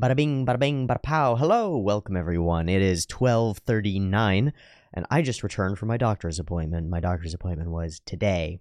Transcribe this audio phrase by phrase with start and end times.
[0.00, 1.36] Bada bing, bada bing, bada pow.
[1.36, 2.66] Hello, welcome everyone.
[2.66, 4.54] It is 12:39
[4.94, 6.88] and I just returned from my doctor's appointment.
[6.88, 8.60] My doctor's appointment was today.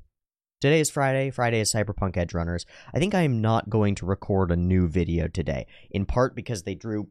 [0.59, 1.29] Today is Friday.
[1.29, 2.65] Friday is Cyberpunk Edge Runners.
[2.94, 6.64] I think I am not going to record a new video today, in part because
[6.64, 7.07] they drew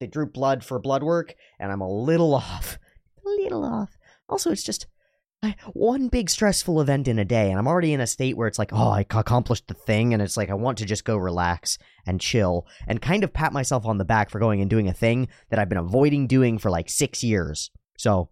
[0.00, 2.80] they drew blood for blood work and I'm a little off.
[3.24, 3.96] A little off.
[4.28, 4.86] Also, it's just
[5.72, 8.58] one big stressful event in a day, and I'm already in a state where it's
[8.58, 11.78] like, oh, I accomplished the thing, and it's like I want to just go relax
[12.06, 14.92] and chill and kind of pat myself on the back for going and doing a
[14.92, 17.70] thing that I've been avoiding doing for like six years.
[17.98, 18.30] So,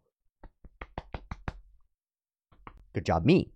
[2.94, 3.50] good job, me.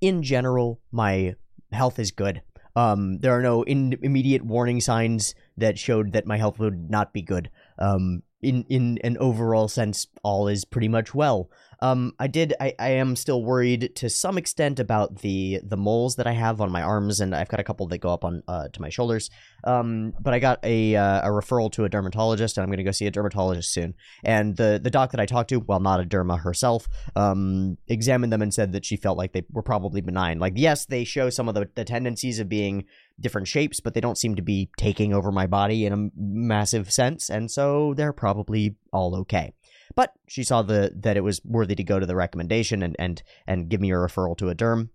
[0.00, 1.34] In general, my
[1.72, 2.42] health is good.
[2.74, 7.14] Um, there are no in- immediate warning signs that showed that my health would not
[7.14, 7.50] be good.
[7.78, 11.48] Um, in in an overall sense, all is pretty much well.
[11.80, 12.54] Um, I did.
[12.60, 16.60] I, I am still worried to some extent about the the moles that I have
[16.60, 18.88] on my arms, and I've got a couple that go up on uh, to my
[18.88, 19.30] shoulders.
[19.64, 22.84] Um, but I got a uh, a referral to a dermatologist, and I'm going to
[22.84, 23.94] go see a dermatologist soon.
[24.24, 28.32] And the the doc that I talked to, well, not a derma herself, um, examined
[28.32, 30.38] them and said that she felt like they were probably benign.
[30.38, 32.84] Like, yes, they show some of the, the tendencies of being
[33.20, 36.92] different shapes, but they don't seem to be taking over my body in a massive
[36.92, 39.52] sense, and so they're probably all okay.
[39.94, 43.22] But she saw the that it was worthy to go to the recommendation and and
[43.46, 44.90] and give me a referral to a derm.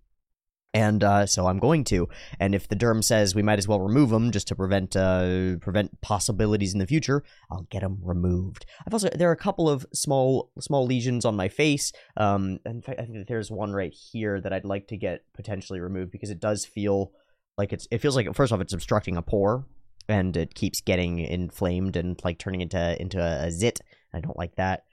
[0.73, 2.07] And uh, so I'm going to.
[2.39, 5.57] And if the derm says we might as well remove them just to prevent uh,
[5.59, 8.65] prevent possibilities in the future, I'll get them removed.
[8.85, 11.91] I've also there are a couple of small small lesions on my face.
[12.15, 15.81] Um, in fact, I think there's one right here that I'd like to get potentially
[15.81, 17.11] removed because it does feel
[17.57, 19.65] like it's it feels like first off it's obstructing a pore
[20.07, 23.81] and it keeps getting inflamed and like turning into into a, a zit.
[24.13, 24.83] I don't like that.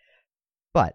[0.74, 0.94] But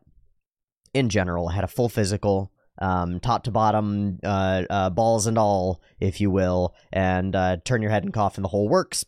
[0.94, 5.38] in general, I had a full physical, um, top to bottom, uh, uh, balls and
[5.38, 9.06] all, if you will, and uh, turn your head and cough and the whole works.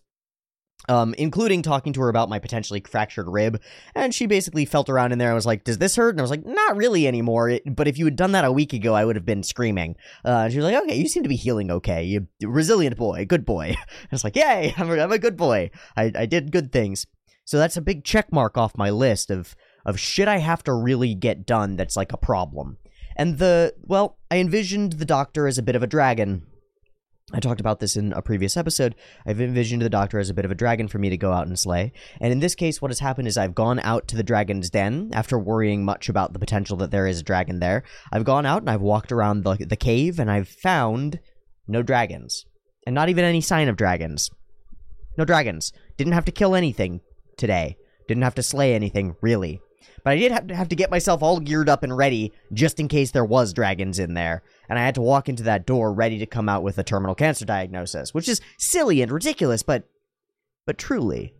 [0.88, 3.60] Um, including talking to her about my potentially fractured rib,
[3.96, 5.30] and she basically felt around in there.
[5.30, 7.88] and was like, "Does this hurt?" And I was like, "Not really anymore." It, but
[7.88, 9.96] if you had done that a week ago, I would have been screaming.
[10.24, 12.04] Uh, she was like, "Okay, you seem to be healing okay.
[12.04, 15.72] You resilient boy, good boy." I was like, "Yay, I'm a, I'm a good boy.
[15.98, 17.08] I, I did good things."
[17.46, 20.74] So that's a big check mark off my list of of shit I have to
[20.74, 22.78] really get done that's like a problem.
[23.16, 26.48] And the, well, I envisioned the doctor as a bit of a dragon.
[27.34, 28.96] I talked about this in a previous episode.
[29.26, 31.48] I've envisioned the doctor as a bit of a dragon for me to go out
[31.48, 31.92] and slay.
[32.20, 35.10] And in this case, what has happened is I've gone out to the dragon's den
[35.14, 37.84] after worrying much about the potential that there is a dragon there.
[38.12, 41.20] I've gone out and I've walked around the, the cave and I've found
[41.68, 42.46] no dragons.
[42.86, 44.30] And not even any sign of dragons.
[45.18, 45.72] No dragons.
[45.98, 47.02] Didn't have to kill anything
[47.38, 47.78] today.
[48.08, 49.60] Didn't have to slay anything, really.
[50.04, 53.12] But I did have to get myself all geared up and ready just in case
[53.12, 54.44] there was dragons in there.
[54.70, 57.16] And I had to walk into that door ready to come out with a terminal
[57.16, 59.88] cancer diagnosis, which is silly and ridiculous, but
[60.66, 61.34] but truly,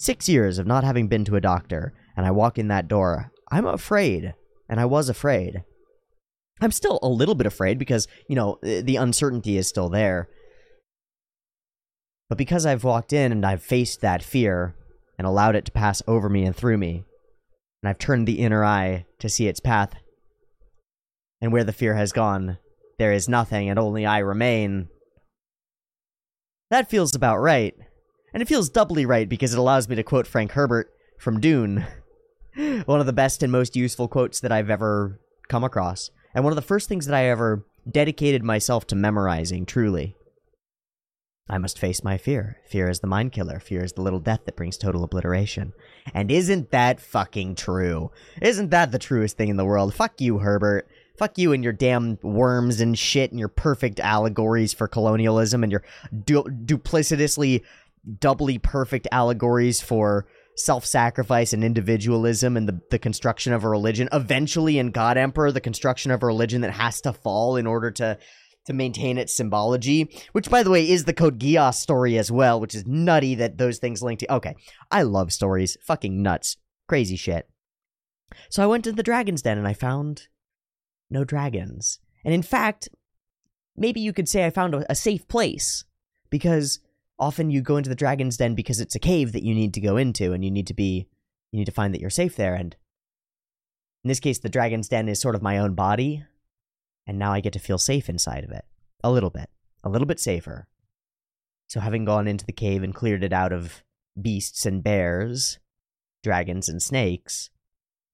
[0.00, 3.32] 6 years of not having been to a doctor and I walk in that door,
[3.50, 4.34] I'm afraid,
[4.68, 5.62] and I was afraid.
[6.60, 10.28] I'm still a little bit afraid because, you know, the uncertainty is still there.
[12.28, 14.74] But because I've walked in and I've faced that fear
[15.18, 17.04] and allowed it to pass over me and through me,
[17.82, 19.94] and I've turned the inner eye to see its path.
[21.40, 22.58] And where the fear has gone,
[22.98, 24.88] there is nothing, and only I remain.
[26.70, 27.74] That feels about right.
[28.32, 31.86] And it feels doubly right because it allows me to quote Frank Herbert from Dune.
[32.84, 36.10] one of the best and most useful quotes that I've ever come across.
[36.34, 40.16] And one of the first things that I ever dedicated myself to memorizing, truly.
[41.48, 42.58] I must face my fear.
[42.66, 43.58] Fear is the mind killer.
[43.58, 45.72] Fear is the little death that brings total obliteration.
[46.12, 48.10] And isn't that fucking true?
[48.42, 49.94] Isn't that the truest thing in the world?
[49.94, 50.88] Fuck you, Herbert.
[51.16, 55.72] Fuck you and your damn worms and shit and your perfect allegories for colonialism and
[55.72, 55.82] your
[56.24, 57.62] du- duplicitously
[58.20, 64.78] doubly perfect allegories for self-sacrifice and individualism and the, the construction of a religion eventually
[64.78, 68.16] in god emperor the construction of a religion that has to fall in order to
[68.68, 72.60] to maintain its symbology, which by the way is the Code Geass story as well,
[72.60, 74.32] which is nutty that those things link to.
[74.32, 74.54] Okay,
[74.90, 75.76] I love stories.
[75.82, 76.56] Fucking nuts.
[76.86, 77.48] Crazy shit.
[78.50, 80.28] So I went to the Dragon's Den and I found
[81.10, 81.98] no dragons.
[82.24, 82.88] And in fact,
[83.76, 85.84] maybe you could say I found a, a safe place
[86.30, 86.80] because
[87.18, 89.80] often you go into the Dragon's Den because it's a cave that you need to
[89.80, 91.08] go into and you need to be
[91.50, 92.76] you need to find that you're safe there and
[94.04, 96.24] in this case the Dragon's Den is sort of my own body
[97.08, 98.66] and now I get to feel safe inside of it.
[99.02, 99.48] A little bit.
[99.82, 100.68] A little bit safer.
[101.66, 103.82] So, having gone into the cave and cleared it out of
[104.20, 105.58] beasts and bears,
[106.22, 107.48] dragons and snakes,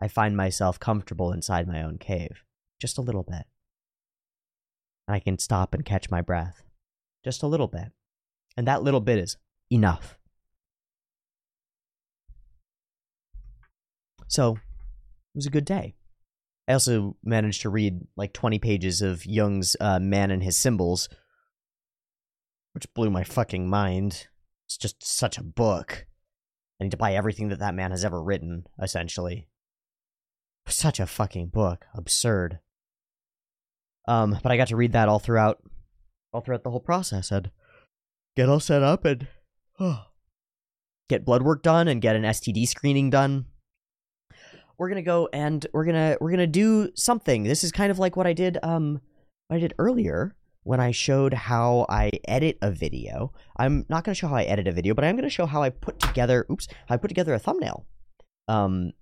[0.00, 2.44] I find myself comfortable inside my own cave.
[2.80, 3.46] Just a little bit.
[5.08, 6.62] I can stop and catch my breath.
[7.24, 7.92] Just a little bit.
[8.56, 9.36] And that little bit is
[9.70, 10.18] enough.
[14.28, 15.94] So, it was a good day.
[16.66, 21.08] I also managed to read like 20 pages of Jung's uh, Man and His Symbols,
[22.72, 24.28] which blew my fucking mind.
[24.66, 26.06] It's just such a book.
[26.80, 29.46] I need to buy everything that that man has ever written, essentially.
[30.66, 31.84] Such a fucking book.
[31.94, 32.60] Absurd.
[34.08, 35.62] Um, but I got to read that all throughout,
[36.32, 37.50] all throughout the whole process, and
[38.36, 39.28] get all set up and
[39.78, 40.06] oh,
[41.08, 43.46] get blood work done and get an STD screening done.
[44.78, 47.44] We're gonna go and we're gonna we're gonna do something.
[47.44, 49.00] This is kind of like what I did um
[49.50, 53.32] I did earlier when I showed how I edit a video.
[53.56, 55.70] I'm not gonna show how I edit a video, but I'm gonna show how I
[55.70, 57.86] put together oops, I put together a thumbnail.
[58.48, 58.92] Um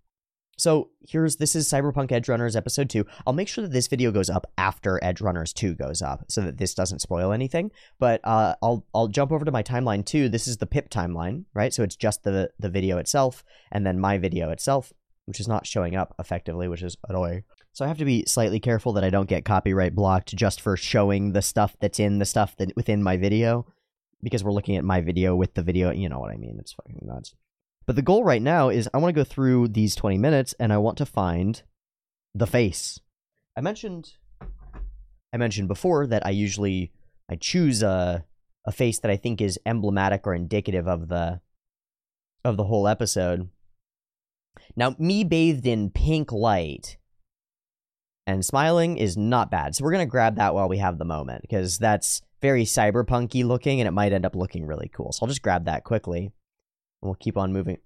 [0.58, 3.04] so here's this is Cyberpunk Edge Runners episode 2.
[3.26, 6.42] I'll make sure that this video goes up after Edge Runners 2 goes up so
[6.42, 7.70] that this doesn't spoil anything.
[7.98, 10.28] But uh, I'll I'll jump over to my timeline too.
[10.28, 11.72] This is the pip timeline, right?
[11.72, 14.92] So it's just the the video itself and then my video itself,
[15.26, 17.44] which is not showing up effectively, which is annoying.
[17.72, 20.76] So I have to be slightly careful that I don't get copyright blocked just for
[20.76, 23.66] showing the stuff that's in the stuff that within my video
[24.22, 26.56] because we're looking at my video with the video, you know what I mean?
[26.58, 27.34] It's fucking nuts.
[27.86, 30.72] But the goal right now is I want to go through these 20 minutes and
[30.72, 31.62] I want to find
[32.34, 33.00] the face.
[33.56, 34.12] I mentioned
[35.32, 36.92] I mentioned before that I usually
[37.28, 38.24] I choose a
[38.64, 41.40] a face that I think is emblematic or indicative of the
[42.44, 43.48] of the whole episode.
[44.76, 46.96] Now, me bathed in pink light
[48.26, 49.74] and smiling is not bad.
[49.74, 53.44] So we're going to grab that while we have the moment because that's very cyberpunky
[53.44, 55.12] looking and it might end up looking really cool.
[55.12, 56.32] So I'll just grab that quickly and
[57.02, 57.78] we'll keep on moving.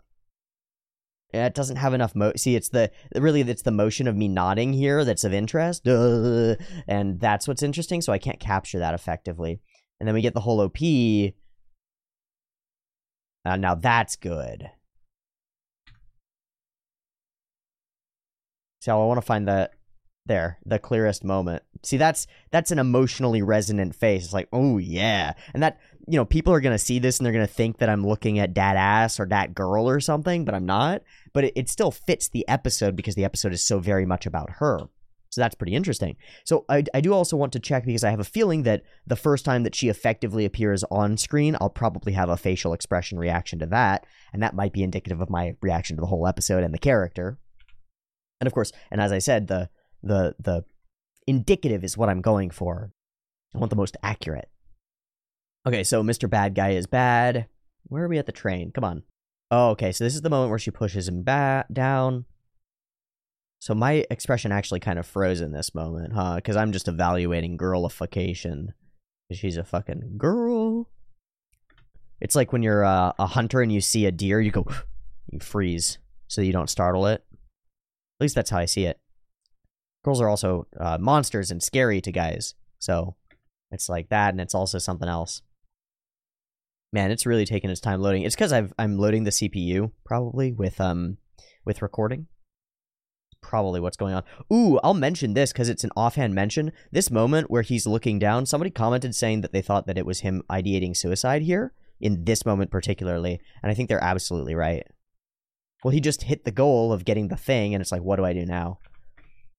[1.33, 2.33] It doesn't have enough mo.
[2.37, 6.55] See, it's the really it's the motion of me nodding here that's of interest, Duh.
[6.87, 8.01] and that's what's interesting.
[8.01, 9.61] So I can't capture that effectively.
[9.99, 10.77] And then we get the whole OP.
[13.45, 14.71] Uh, now that's good.
[18.87, 19.69] So I want to find the
[20.27, 21.65] there the clearest moment.
[21.83, 24.23] See that's that's an emotionally resonant face.
[24.23, 25.33] It's like oh yeah.
[25.53, 28.07] And that you know people are gonna see this and they're gonna think that i'm
[28.07, 31.03] looking at dad ass or that girl or something but i'm not.
[31.33, 34.51] But it, it still fits the episode because the episode is so very much about
[34.61, 34.79] her.
[35.31, 36.17] So that's pretty interesting.
[36.45, 39.17] So I, I do also want to check because i have a feeling that the
[39.17, 43.59] first time that she effectively appears on screen i'll probably have a facial expression reaction
[43.59, 46.73] to that and that might be indicative of my reaction to the whole episode and
[46.73, 47.41] the character
[48.41, 49.69] and of course and as i said the
[50.03, 50.65] the the
[51.27, 52.93] indicative is what I'm going for.
[53.55, 54.49] I want the most accurate.
[55.67, 56.31] Okay, so Mr.
[56.31, 57.47] Bad Guy is bad.
[57.85, 58.71] Where are we at the train?
[58.71, 59.03] Come on.
[59.51, 62.25] Oh, okay, so this is the moment where she pushes him back down.
[63.59, 66.37] So my expression actually kind of froze in this moment, huh?
[66.37, 68.75] Because I'm just evaluating girlification.
[69.33, 70.89] She's a fucking girl.
[72.21, 74.67] It's like when you're uh, a hunter and you see a deer, you go,
[75.33, 75.99] you freeze
[76.29, 77.25] so you don't startle it.
[78.19, 78.99] At least that's how I see it
[80.07, 82.55] girls are also uh, monsters and scary to guys.
[82.79, 83.17] So
[83.73, 85.43] it's like that, and it's also something else.
[86.93, 88.23] Man, it's really taking its time loading.
[88.23, 91.19] It's because I've I'm loading the CPU probably with um
[91.65, 92.29] with recording.
[93.43, 94.23] Probably what's going on.
[94.53, 96.73] Ooh, I'll mention this because it's an offhand mention.
[96.93, 100.21] This moment where he's looking down, somebody commented saying that they thought that it was
[100.21, 104.87] him ideating suicide here in this moment particularly, and I think they're absolutely right.
[105.87, 108.25] Well, he just hit the goal of getting the thing, and it's like, what do
[108.25, 108.81] I do now?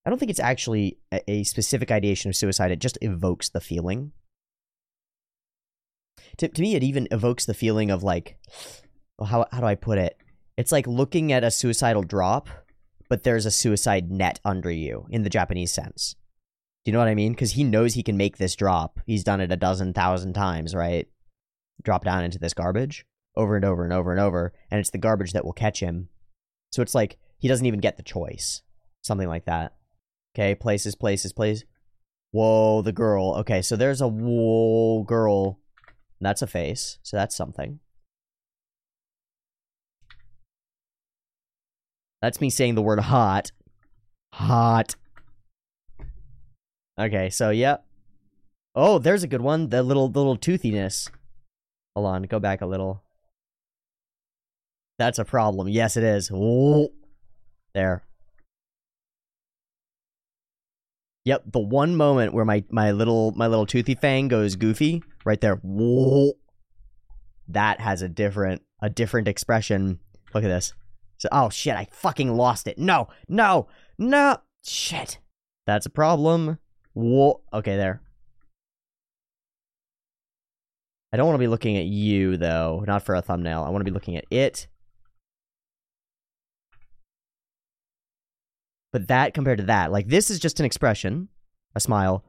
[0.06, 2.70] I don't think it's actually a, specific ideation of suicide.
[2.70, 4.12] It just evokes the feeling.
[6.36, 8.38] To, to me, it even evokes the feeling of like,
[9.18, 10.18] well, how, how do I put it?
[10.58, 12.50] It's like looking at a suicidal drop,
[13.08, 16.18] but there's a suicide net under you in the Japanese sense.
[16.84, 17.32] Do you know what I mean?
[17.32, 19.00] Because he knows he can make this drop.
[19.06, 21.08] He's done it a dozen thousand times, right?
[21.82, 23.06] Drop down into this garbage
[23.38, 26.10] over and over and over and over, and it's the garbage that will catch him.
[26.78, 28.62] So it's like he doesn't even get the choice.
[29.02, 29.74] Something like that.
[30.36, 31.66] Okay, places, places, places.
[32.30, 33.34] Whoa, the girl.
[33.38, 35.60] Okay, so there's a whoa girl.
[36.22, 37.80] That's a face, so that's something.
[42.22, 43.52] That's me saying the word hot.
[44.36, 44.96] Hot.
[47.00, 47.88] Okay, so yep.
[48.76, 49.70] Oh, there's a good one.
[49.70, 51.10] The little the little toothiness.
[51.96, 53.02] Hold on, go back a little.
[54.98, 55.68] That's a problem.
[55.68, 56.30] Yes, it is.
[56.30, 56.90] Whoa.
[57.74, 58.04] There.
[61.26, 65.42] Yep, the one moment where my my little my little toothy fang goes goofy, right
[65.42, 65.60] there.
[67.50, 70.00] That has a different a different expression.
[70.34, 70.74] Look at this.
[71.18, 72.78] So, oh shit, I fucking lost it.
[72.78, 75.20] No, no, no, shit.
[75.66, 76.60] That's a problem.
[76.94, 77.42] Whoa.
[77.54, 78.02] Okay, there.
[81.12, 83.64] I don't want to be looking at you though, not for a thumbnail.
[83.64, 84.68] I want to be looking at it.
[88.98, 91.28] But that compared to that, like this is just an expression,
[91.76, 92.26] a smile.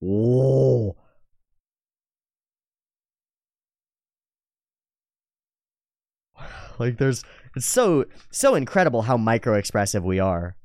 [0.00, 0.96] Whoa.
[6.78, 7.24] Like there's
[7.56, 10.56] it's so so incredible how micro expressive we are.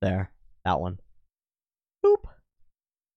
[0.00, 0.30] There.
[0.64, 0.98] That one.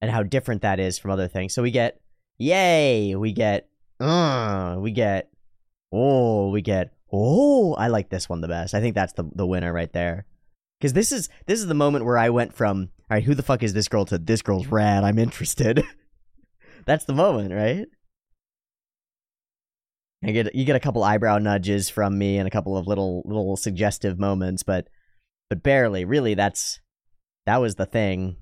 [0.04, 1.54] And how different that is from other things.
[1.54, 2.02] So we get
[2.38, 3.70] yay, we get
[4.02, 5.30] uh, we get
[5.94, 8.74] oh, we get oh, I like this one the best.
[8.74, 10.26] I think that's the the winner right there.
[10.82, 13.44] Cuz this is this is the moment where I went from all right, who the
[13.44, 15.84] fuck is this girl to this girl's rad, I'm interested.
[16.86, 17.86] that's the moment, right?
[20.24, 23.22] I get you get a couple eyebrow nudges from me and a couple of little
[23.26, 24.88] little suggestive moments, but
[25.50, 26.06] but barely.
[26.06, 26.80] Really, that's
[27.46, 28.38] that was the thing.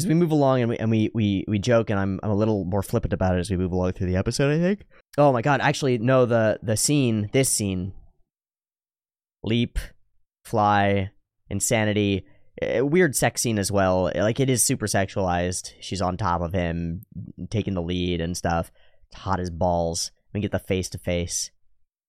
[0.00, 0.20] Because we mm-hmm.
[0.20, 2.82] move along and we and we, we we joke and I'm I'm a little more
[2.82, 4.50] flippant about it as we move along through the episode.
[4.50, 4.86] I think.
[5.18, 5.60] Oh my god!
[5.60, 6.24] Actually, no.
[6.24, 7.92] The the scene, this scene,
[9.42, 9.78] leap,
[10.44, 11.10] fly,
[11.50, 12.24] insanity,
[12.62, 14.10] a weird sex scene as well.
[14.14, 15.74] Like it is super sexualized.
[15.80, 17.02] She's on top of him,
[17.50, 18.70] taking the lead and stuff.
[19.10, 20.12] It's hot as balls.
[20.32, 21.50] We get the face to face.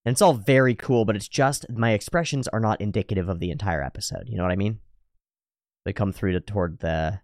[0.05, 3.51] And it's all very cool, but it's just my expressions are not indicative of the
[3.51, 4.23] entire episode.
[4.27, 4.79] You know what I mean?
[5.85, 7.21] They come through to, toward the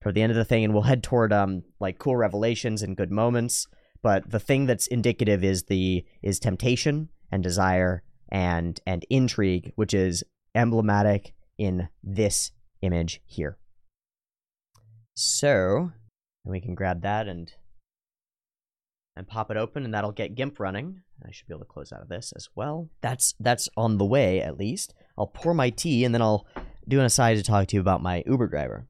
[0.00, 2.96] toward the end of the thing, and we'll head toward um like cool revelations and
[2.96, 3.66] good moments.
[4.02, 9.94] But the thing that's indicative is the is temptation and desire and and intrigue, which
[9.94, 10.24] is
[10.54, 12.52] emblematic in this
[12.82, 13.58] image here.
[15.14, 15.90] So,
[16.44, 17.52] and we can grab that and
[19.16, 21.02] and pop it open and that'll get GIMP running.
[21.26, 22.88] I should be able to close out of this as well.
[23.00, 24.94] That's that's on the way at least.
[25.18, 26.46] I'll pour my tea and then I'll
[26.86, 28.86] do an aside to talk to you about my Uber driver.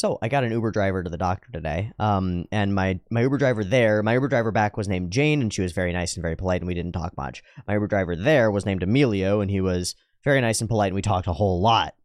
[0.00, 3.36] So I got an Uber driver to the doctor today, um, and my my Uber
[3.36, 6.22] driver there, my Uber driver back was named Jane, and she was very nice and
[6.22, 7.42] very polite, and we didn't talk much.
[7.68, 10.94] My Uber driver there was named Emilio, and he was very nice and polite, and
[10.94, 11.96] we talked a whole lot.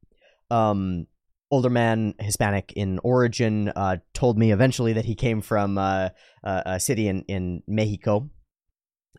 [0.51, 1.07] Um,
[1.49, 6.09] older man, Hispanic in origin, uh, told me eventually that he came from uh,
[6.43, 8.29] a city in, in Mexico.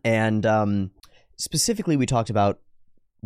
[0.05, 0.91] And um,
[1.39, 2.61] specifically, we talked about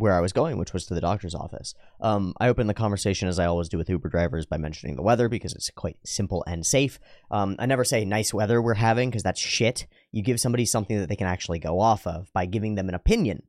[0.00, 1.74] where I was going, which was to the doctor's office.
[2.00, 5.02] Um, I opened the conversation, as I always do with Uber drivers, by mentioning the
[5.02, 6.98] weather because it's quite simple and safe.
[7.30, 9.86] Um, I never say nice weather we're having because that's shit.
[10.10, 12.94] You give somebody something that they can actually go off of by giving them an
[12.94, 13.42] opinion.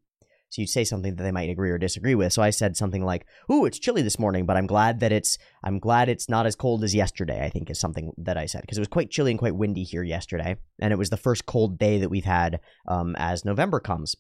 [0.50, 2.34] So you'd say something that they might agree or disagree with.
[2.34, 5.38] So I said something like, "Ooh, it's chilly this morning, but I'm glad that it's
[5.64, 8.62] I'm glad it's not as cold as yesterday." I think is something that I said
[8.62, 11.46] because it was quite chilly and quite windy here yesterday, and it was the first
[11.46, 14.18] cold day that we've had um, as November comes.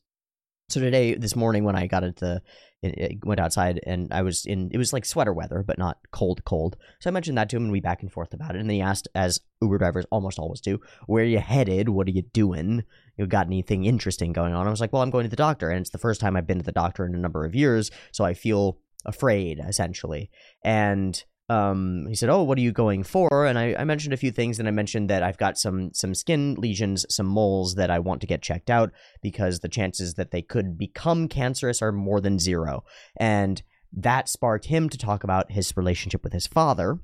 [0.70, 2.42] So today, this morning, when I got into
[2.84, 6.44] it went outside and I was in, it was like sweater weather, but not cold,
[6.46, 6.78] cold.
[7.00, 8.60] So I mentioned that to him and we back and forth about it.
[8.60, 11.90] And then he asked, as Uber drivers almost always do, where are you headed?
[11.90, 12.84] What are you doing?
[13.18, 14.66] You got anything interesting going on?
[14.66, 15.70] I was like, well, I'm going to the doctor.
[15.70, 17.92] And it's the first time I've been to the doctor in a number of years.
[18.12, 20.32] So I feel afraid, essentially.
[20.64, 24.18] And um, he said, "Oh, what are you going for?" And I, I, mentioned a
[24.18, 27.92] few things, and I mentioned that I've got some some skin lesions, some moles that
[27.92, 28.92] I want to get checked out
[29.22, 32.86] because the chances that they could become cancerous are more than zero.
[33.18, 37.00] And that sparked him to talk about his relationship with his father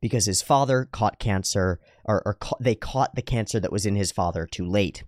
[0.00, 3.96] because his father caught cancer, or, or ca- they caught the cancer that was in
[3.96, 5.04] his father too late.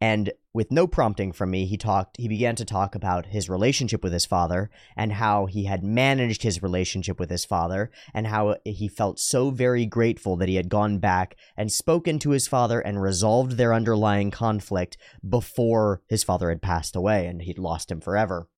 [0.00, 4.02] And with no prompting from me, he talked he began to talk about his relationship
[4.02, 8.56] with his father and how he had managed his relationship with his father and how
[8.64, 12.80] he felt so very grateful that he had gone back and spoken to his father
[12.80, 18.00] and resolved their underlying conflict before his father had passed away and he'd lost him
[18.00, 18.48] forever.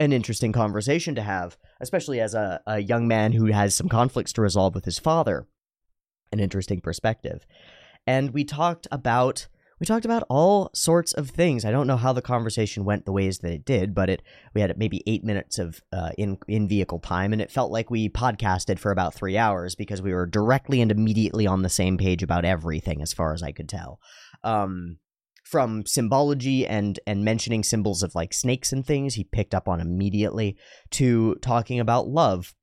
[0.00, 4.32] An interesting conversation to have, especially as a, a young man who has some conflicts
[4.32, 5.46] to resolve with his father.
[6.32, 7.46] An interesting perspective.
[8.06, 9.46] And we talked about
[9.80, 11.64] we talked about all sorts of things.
[11.64, 14.22] I don't know how the conversation went the ways that it did, but it
[14.54, 17.90] we had maybe eight minutes of uh, in in vehicle time, and it felt like
[17.90, 21.96] we podcasted for about three hours because we were directly and immediately on the same
[21.96, 23.98] page about everything, as far as I could tell.
[24.44, 24.98] Um,
[25.44, 29.80] from symbology and and mentioning symbols of like snakes and things, he picked up on
[29.80, 30.58] immediately
[30.90, 32.54] to talking about love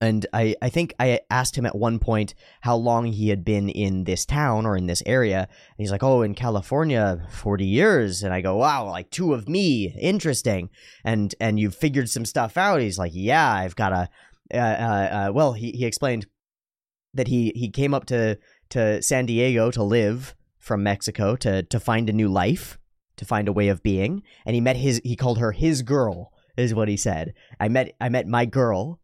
[0.00, 3.68] and I, I think I asked him at one point how long he had been
[3.68, 5.40] in this town or in this area.
[5.40, 8.22] And he's like, Oh, in California, 40 years.
[8.22, 9.94] And I go, Wow, like two of me.
[10.00, 10.70] Interesting.
[11.04, 12.80] And and you've figured some stuff out.
[12.80, 14.08] He's like, Yeah, I've got a.
[14.52, 16.26] Uh, uh, uh, well, he, he explained
[17.12, 18.38] that he, he came up to,
[18.70, 22.78] to San Diego to live from Mexico to, to find a new life,
[23.16, 24.22] to find a way of being.
[24.46, 27.34] And he met his, he called her his girl, is what he said.
[27.60, 29.00] I met, I met my girl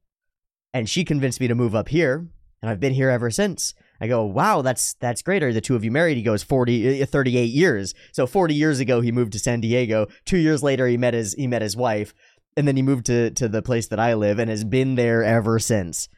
[0.75, 2.27] and she convinced me to move up here
[2.65, 3.75] and I've been here ever since.
[4.01, 5.43] I go, wow, that's that's great.
[5.43, 6.17] Are the two of you married?
[6.17, 7.93] He goes, 40, uh, 38 years.
[8.11, 10.07] So 40 years ago, he moved to San Diego.
[10.25, 12.15] Two years later, he met his he met his wife,
[12.57, 15.23] and then he moved to to the place that I live and has been there
[15.23, 16.09] ever since.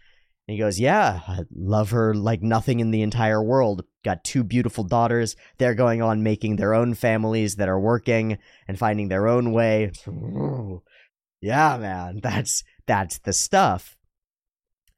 [0.47, 3.83] And he goes, yeah, I love her like nothing in the entire world.
[4.05, 5.35] Got two beautiful daughters.
[5.59, 9.91] They're going on making their own families that are working and finding their own way.
[11.41, 13.96] yeah, man, that's that's the stuff.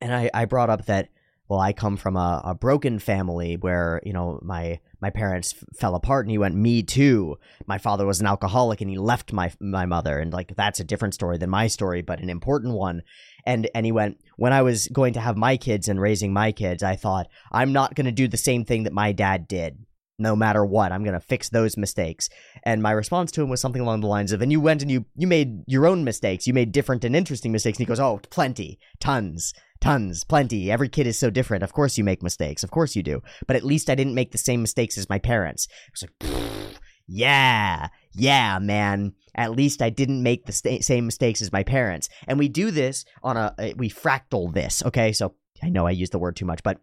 [0.00, 1.08] And I I brought up that
[1.48, 5.64] well, I come from a, a broken family where, you know, my my parents f-
[5.78, 7.38] fell apart and he went, Me too.
[7.66, 10.18] My father was an alcoholic and he left my my mother.
[10.18, 13.02] And like that's a different story than my story, but an important one.
[13.46, 16.52] And and he went, When I was going to have my kids and raising my
[16.52, 19.78] kids, I thought, I'm not gonna do the same thing that my dad did.
[20.18, 22.28] No matter what, I'm gonna fix those mistakes.
[22.64, 24.90] And my response to him was something along the lines of, and you went and
[24.90, 26.46] you you made your own mistakes.
[26.46, 27.78] You made different and interesting mistakes.
[27.78, 30.70] And he goes, Oh, plenty, tons tons, plenty.
[30.70, 31.62] Every kid is so different.
[31.62, 32.62] Of course you make mistakes.
[32.62, 33.22] Of course you do.
[33.46, 35.68] But at least I didn't make the same mistakes as my parents.
[35.86, 39.14] It was like, yeah, yeah, man.
[39.34, 42.08] At least I didn't make the st- same mistakes as my parents.
[42.26, 45.12] And we do this on a, uh, we fractal this, okay?
[45.12, 46.80] So I know I use the word too much, but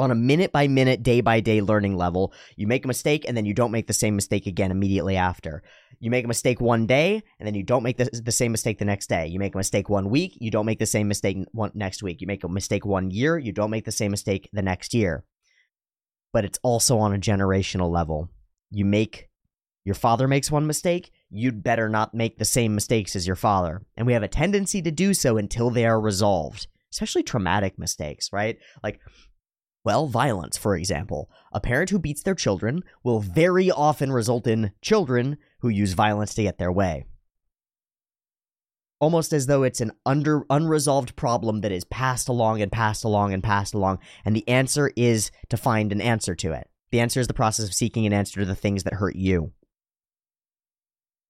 [0.00, 2.32] on a minute by minute, day by day learning level.
[2.56, 5.62] You make a mistake and then you don't make the same mistake again immediately after.
[6.00, 8.78] You make a mistake one day and then you don't make the, the same mistake
[8.78, 9.26] the next day.
[9.26, 12.20] You make a mistake one week, you don't make the same mistake one, next week.
[12.20, 15.24] You make a mistake one year, you don't make the same mistake the next year.
[16.32, 18.30] But it's also on a generational level.
[18.70, 19.28] You make
[19.84, 23.82] your father makes one mistake, you'd better not make the same mistakes as your father.
[23.96, 28.32] And we have a tendency to do so until they are resolved especially traumatic mistakes,
[28.32, 28.58] right?
[28.82, 29.00] Like
[29.84, 31.30] well, violence, for example.
[31.52, 36.34] A parent who beats their children will very often result in children who use violence
[36.34, 37.04] to get their way.
[39.00, 43.32] Almost as though it's an under unresolved problem that is passed along and passed along
[43.32, 46.68] and passed along, and the answer is to find an answer to it.
[46.90, 49.52] The answer is the process of seeking an answer to the things that hurt you.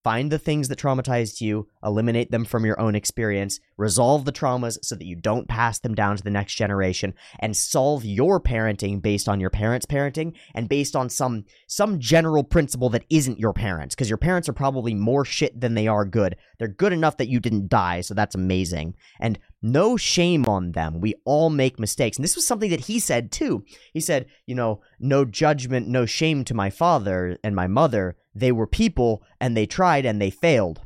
[0.02, 4.78] Find the things that traumatized you, eliminate them from your own experience, resolve the traumas
[4.82, 9.02] so that you don't pass them down to the next generation, and solve your parenting
[9.02, 13.52] based on your parents' parenting and based on some some general principle that isn't your
[13.52, 16.36] parents because your parents are probably more shit than they are good.
[16.58, 18.94] They're good enough that you didn't die, so that's amazing.
[19.20, 21.00] And no shame on them.
[21.00, 22.16] We all make mistakes.
[22.16, 23.64] And this was something that he said too.
[23.92, 28.52] He said, you know, no judgment, no shame to my father and my mother they
[28.52, 30.82] were people and they tried and they failed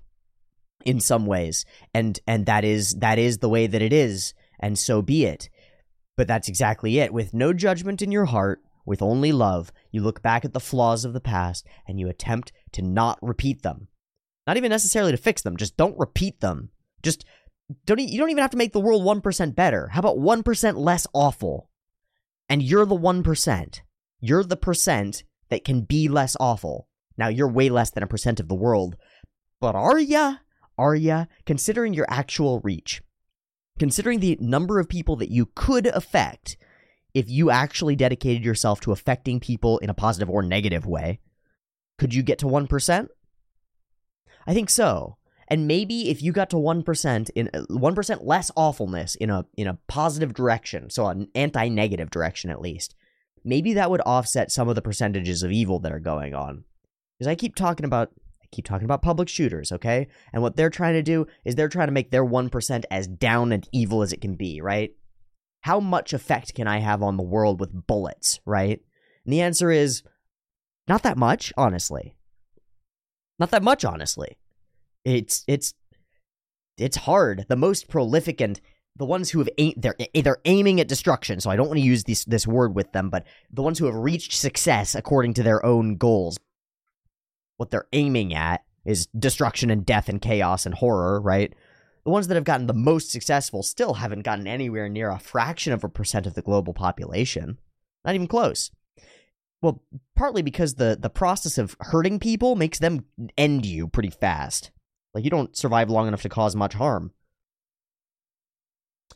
[0.85, 1.65] in some ways.
[1.93, 5.49] And and that is that is the way that it is and so be it.
[6.17, 7.13] But that's exactly it.
[7.13, 11.05] With no judgment in your heart with only love you look back at the flaws
[11.05, 13.89] of the past and you attempt to not repeat them.
[14.47, 16.71] Not even necessarily to fix them just don't repeat them.
[17.03, 17.25] Just
[17.87, 19.89] don't you don't even have to make the world 1% better.
[19.89, 21.71] How about 1% less awful?
[22.49, 23.81] And you're the 1%
[24.25, 28.41] you're the percent that can be less awful now, you're way less than a percent
[28.41, 28.97] of the world,
[29.61, 30.37] but are ya?
[30.77, 31.27] Are ya?
[31.47, 33.03] Considering your actual reach,
[33.79, 36.57] considering the number of people that you could affect
[37.15, 41.21] if you actually dedicated yourself to affecting people in a positive or negative way,
[41.99, 43.09] could you get to 1%?
[44.47, 45.17] I think so.
[45.47, 49.67] And maybe if you got to 1% in 1% uh, less awfulness in a in
[49.67, 52.95] a positive direction, so an anti-negative direction at least,
[53.45, 56.65] maybe that would offset some of the percentages of evil that are going on.
[57.25, 58.11] Because I keep talking about
[58.43, 60.09] I keep talking about public shooters, okay?
[60.35, 63.51] And what they're trying to do is they're trying to make their 1% as down
[63.51, 64.91] and evil as it can be, right?
[65.63, 68.79] How much effect can I have on the world with bullets, right?
[69.25, 70.03] And the answer is
[70.87, 72.15] not that much, honestly.
[73.39, 74.37] Not that much, honestly.
[75.03, 75.73] It's it's
[76.77, 77.47] it's hard.
[77.49, 78.61] The most prolific and
[78.97, 81.41] the ones who have aim, they're eh, they're aiming at destruction.
[81.41, 83.87] So I don't want to use this this word with them, but the ones who
[83.87, 86.39] have reached success according to their own goals,
[87.57, 91.55] what they're aiming at is destruction and death and chaos and horror, right?
[92.05, 95.73] The ones that have gotten the most successful still haven't gotten anywhere near a fraction
[95.73, 97.59] of a percent of the global population.
[98.05, 98.71] Not even close.
[99.63, 99.83] Well,
[100.15, 103.07] partly because the, the process of hurting people makes them
[103.39, 104.71] end you pretty fast.
[105.15, 107.13] Like, you don't survive long enough to cause much harm.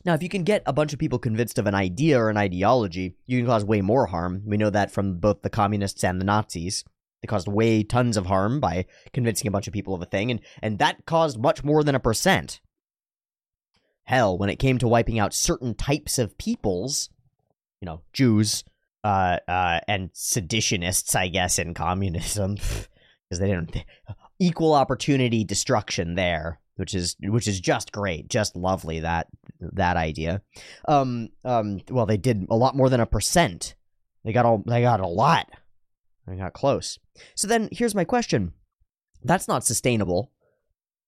[0.05, 2.37] Now, if you can get a bunch of people convinced of an idea or an
[2.37, 4.41] ideology, you can cause way more harm.
[4.45, 6.83] We know that from both the communists and the Nazis.
[7.21, 10.31] They caused way tons of harm by convincing a bunch of people of a thing,
[10.31, 12.61] and, and that caused much more than a percent.
[14.03, 17.09] Hell, when it came to wiping out certain types of peoples,
[17.81, 18.63] you know, Jews,
[19.03, 22.55] uh, uh, and seditionists, I guess, in communism,
[23.29, 23.83] because they didn't
[24.39, 26.59] equal opportunity destruction there.
[26.77, 29.27] which is which is just great, just lovely that
[29.59, 30.41] that idea.
[30.87, 33.75] Um, um, well, they did a lot more than a percent.
[34.23, 35.47] They got all they got a lot.
[36.37, 36.99] Got close.
[37.35, 38.53] So then here's my question.
[39.23, 40.31] That's not sustainable,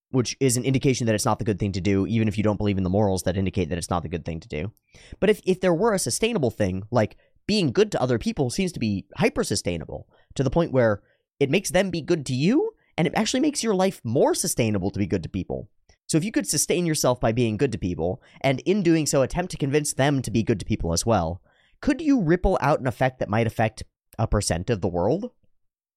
[0.10, 2.44] which is an indication that it's not the good thing to do, even if you
[2.44, 4.72] don't believe in the morals that indicate that it's not the good thing to do.
[5.20, 8.72] But if, if there were a sustainable thing, like being good to other people seems
[8.74, 11.02] to be hyper sustainable to the point where
[11.40, 14.92] it makes them be good to you and it actually makes your life more sustainable
[14.92, 15.70] to be good to people.
[16.08, 19.22] So if you could sustain yourself by being good to people and in doing so
[19.22, 21.42] attempt to convince them to be good to people as well,
[21.80, 23.84] could you ripple out an effect that might affect
[24.18, 25.32] a percent of the world?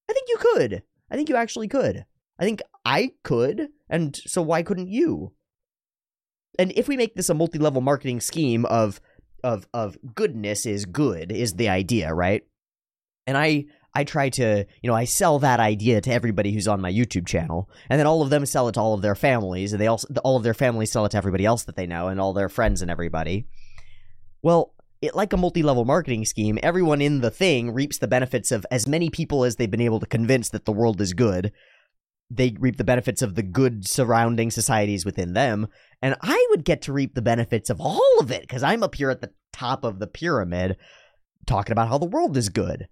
[0.09, 0.83] I think you could.
[1.09, 2.05] I think you actually could.
[2.39, 5.33] I think I could, and so why couldn't you?
[6.59, 8.99] And if we make this a multi-level marketing scheme of
[9.43, 12.43] of of goodness is good is the idea, right?
[13.27, 16.81] And I I try to, you know, I sell that idea to everybody who's on
[16.81, 19.71] my YouTube channel, and then all of them sell it to all of their families,
[19.71, 22.09] and they also all of their families sell it to everybody else that they know,
[22.09, 23.47] and all their friends and everybody.
[24.41, 24.74] Well,
[25.05, 28.87] it, like a multi-level marketing scheme, everyone in the thing reaps the benefits of as
[28.87, 31.51] many people as they've been able to convince that the world is good.
[32.29, 35.67] They reap the benefits of the good surrounding societies within them,
[36.01, 38.95] and I would get to reap the benefits of all of it because I'm up
[38.95, 40.77] here at the top of the pyramid
[41.45, 42.87] talking about how the world is good.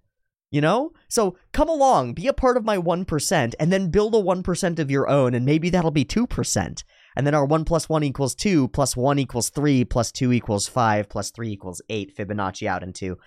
[0.50, 0.92] You know?
[1.08, 4.90] So come along, be a part of my 1%, and then build a 1% of
[4.90, 6.84] your own, and maybe that'll be 2%
[7.16, 10.66] and then our 1 plus 1 equals 2, plus 1 equals 3, plus 2 equals
[10.66, 13.18] 5, plus 3 equals 8, Fibonacci out into,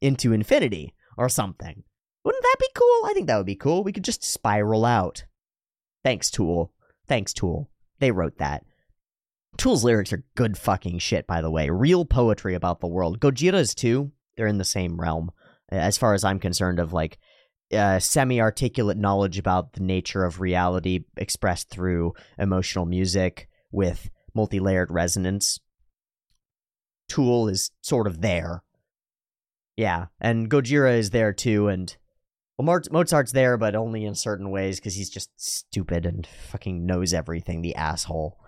[0.00, 1.82] into infinity, or something.
[2.24, 3.06] Wouldn't that be cool?
[3.06, 3.84] I think that would be cool.
[3.84, 5.24] We could just spiral out.
[6.02, 6.72] Thanks, Tool.
[7.06, 7.70] Thanks, Tool.
[7.98, 8.64] They wrote that.
[9.56, 11.70] Tool's lyrics are good fucking shit, by the way.
[11.70, 13.20] Real poetry about the world.
[13.20, 14.10] Gojira's too.
[14.36, 15.30] They're in the same realm,
[15.68, 17.18] as far as I'm concerned, of like
[17.76, 24.60] uh, semi articulate knowledge about the nature of reality expressed through emotional music with multi
[24.60, 25.60] layered resonance.
[27.08, 28.62] Tool is sort of there.
[29.76, 31.96] Yeah, and Gojira is there too, and
[32.56, 37.12] well, Mozart's there, but only in certain ways because he's just stupid and fucking knows
[37.12, 37.62] everything.
[37.62, 38.38] The asshole.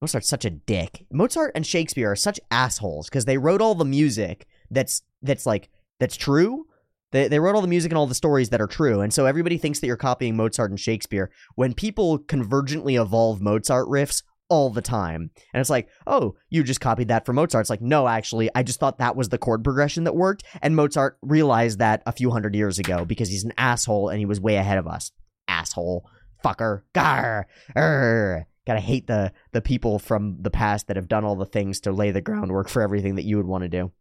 [0.00, 1.06] Mozart's such a dick.
[1.10, 5.68] Mozart and Shakespeare are such assholes because they wrote all the music that's that's like
[6.00, 6.66] that's true,
[7.12, 9.00] they, they wrote all the music and all the stories that are true.
[9.00, 13.88] And so everybody thinks that you're copying Mozart and Shakespeare when people convergently evolve Mozart
[13.88, 15.30] riffs all the time.
[15.52, 17.62] And it's like, oh, you just copied that from Mozart.
[17.62, 20.44] It's like, no, actually, I just thought that was the chord progression that worked.
[20.62, 24.26] And Mozart realized that a few hundred years ago because he's an asshole and he
[24.26, 25.12] was way ahead of us.
[25.48, 26.08] Asshole.
[26.44, 26.82] Fucker.
[26.92, 27.46] Gar.
[27.76, 28.46] Er.
[28.66, 31.92] Gotta hate the the people from the past that have done all the things to
[31.92, 33.92] lay the groundwork for everything that you would want to do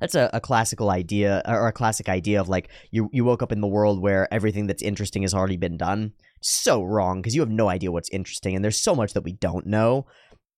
[0.00, 3.52] that's a, a classical idea or a classic idea of like you you woke up
[3.52, 6.12] in the world where everything that's interesting has already been done.
[6.40, 9.32] So wrong because you have no idea what's interesting and there's so much that we
[9.32, 10.06] don't know.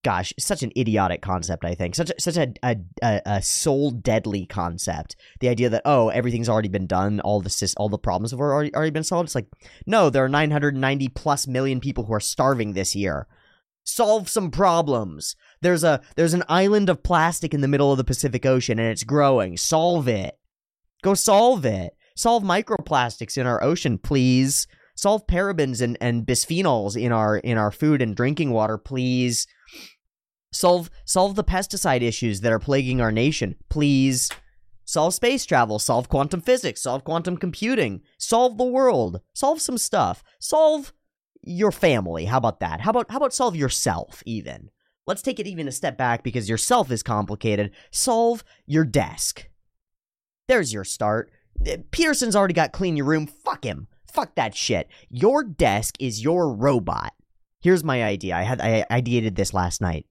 [0.04, 1.96] Gosh such an idiotic concept i think.
[1.96, 2.54] Such a, such a,
[3.02, 5.16] a, a soul deadly concept.
[5.40, 8.74] The idea that oh everything's already been done all the all the problems have already,
[8.74, 9.28] already been solved.
[9.28, 9.48] It's like
[9.86, 13.26] no there are 990 plus million people who are starving this year
[13.86, 15.34] solve some problems.
[15.62, 18.90] There's a there's an island of plastic in the middle of the Pacific Ocean and
[18.90, 19.56] it's growing.
[19.56, 20.38] Solve it.
[21.02, 21.94] Go solve it.
[22.16, 24.66] Solve microplastics in our ocean, please.
[24.96, 29.46] Solve parabens and, and bisphenols in our in our food and drinking water, please.
[30.52, 34.30] Solve solve the pesticide issues that are plaguing our nation, please.
[34.88, 40.22] Solve space travel, solve quantum physics, solve quantum computing, solve the world, solve some stuff.
[40.38, 40.92] Solve
[41.46, 42.26] your family.
[42.26, 42.80] How about that?
[42.80, 44.70] How about how about solve yourself even?
[45.06, 47.70] Let's take it even a step back because yourself is complicated.
[47.92, 49.48] Solve your desk.
[50.48, 51.30] There's your start.
[51.66, 53.26] Uh, Peterson's already got clean your room.
[53.26, 53.86] Fuck him.
[54.12, 54.88] Fuck that shit.
[55.08, 57.12] Your desk is your robot.
[57.60, 58.36] Here's my idea.
[58.36, 60.06] I had I ideated this last night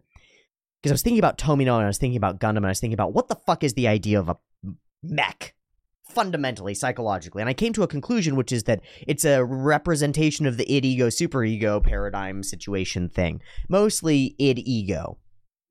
[0.81, 2.79] because I was thinking about Tomino and I was thinking about Gundam and I was
[2.79, 4.37] thinking about what the fuck is the idea of a
[5.03, 5.54] mech?
[6.07, 7.41] Fundamentally psychologically.
[7.41, 10.87] And i came to a conclusion which is that it's a representation of the id
[10.87, 13.41] ego super ego paradigm situation thing.
[13.69, 15.17] Mostly id ego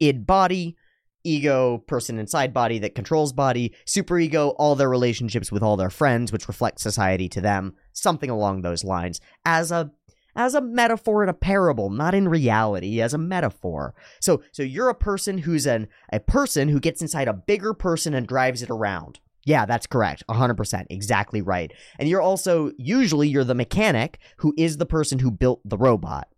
[0.01, 0.77] id body
[1.25, 5.91] ego person inside body that controls body super ego all their relationships with all their
[5.91, 7.75] friends which reflect society to them.
[7.93, 9.21] Something along those lines.
[9.45, 9.91] As a
[10.37, 13.95] as a metaphor in a parable not in reality as a metaphor.
[14.21, 18.15] So so you're a person who's an a person who gets inside a bigger person
[18.15, 20.25] and drives it around yeah, that's correct.
[20.29, 20.87] 100%.
[20.91, 21.73] Exactly right.
[21.99, 26.29] And you're also, usually, you're the mechanic who is the person who built the robot.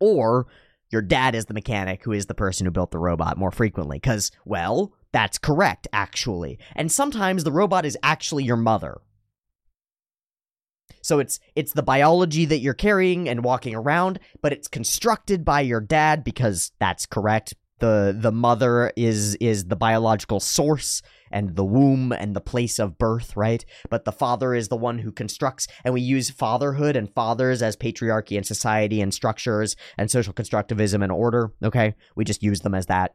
[0.00, 0.46] Or
[0.90, 3.98] your dad is the mechanic who is the person who built the robot more frequently.
[3.98, 6.58] Because, well, that's correct, actually.
[6.74, 9.00] And sometimes the robot is actually your mother.
[11.02, 15.60] So it's it's the biology that you're carrying and walking around, but it's constructed by
[15.60, 17.54] your dad because that's correct.
[17.78, 22.98] The the mother is is the biological source and the womb and the place of
[22.98, 23.64] birth, right?
[23.90, 27.76] But the father is the one who constructs, and we use fatherhood and fathers as
[27.76, 31.52] patriarchy and society and structures and social constructivism and order.
[31.62, 33.14] Okay, we just use them as that.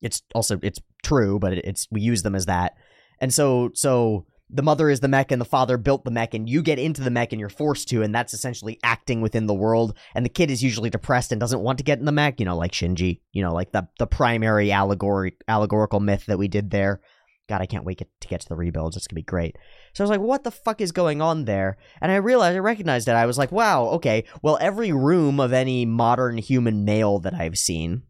[0.00, 2.74] It's also it's true, but it's we use them as that,
[3.20, 6.48] and so so the mother is the mech and the father built the mech and
[6.48, 9.54] you get into the mech and you're forced to and that's essentially acting within the
[9.54, 9.96] world.
[10.14, 12.46] And the kid is usually depressed and doesn't want to get in the mech you
[12.46, 16.70] know like shinji you know like the the primary allegory allegorical myth that we did
[16.70, 17.00] there.
[17.48, 18.96] God i can't wait to get to the rebuilds.
[18.96, 19.56] It's gonna be great.
[19.94, 21.78] So i was like what the fuck is going on there?
[22.00, 23.12] And i realized i recognized it.
[23.12, 27.58] I was like wow okay well every room of any modern human male that i've
[27.58, 28.02] seen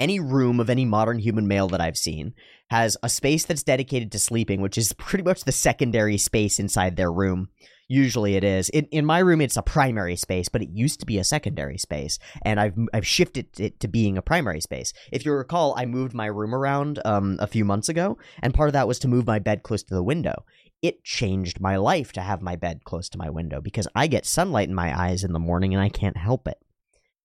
[0.00, 2.34] any room of any modern human male that I've seen
[2.70, 6.96] has a space that's dedicated to sleeping, which is pretty much the secondary space inside
[6.96, 7.48] their room.
[7.90, 8.68] Usually it is.
[8.68, 11.78] In, in my room, it's a primary space, but it used to be a secondary
[11.78, 14.92] space, and I've I've shifted it to being a primary space.
[15.10, 18.68] If you recall, I moved my room around um, a few months ago, and part
[18.68, 20.44] of that was to move my bed close to the window.
[20.82, 24.26] It changed my life to have my bed close to my window because I get
[24.26, 26.58] sunlight in my eyes in the morning and I can't help it.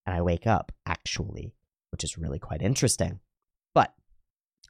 [0.05, 1.53] And I wake up, actually,
[1.91, 3.19] which is really quite interesting.